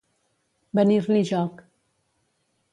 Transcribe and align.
Venir-li 0.79 1.21
joc. 1.33 1.63